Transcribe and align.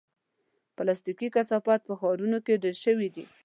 پلاستيکي 0.75 1.27
کثافات 1.35 1.81
په 1.85 1.93
ښارونو 1.99 2.37
کې 2.45 2.61
ډېر 2.63 2.75
شوي 2.85 3.09
دي. 3.15 3.25